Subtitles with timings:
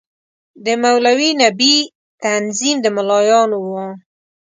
[0.65, 1.75] د مولوي نبي
[2.23, 3.83] تنظیم د ملايانو وو.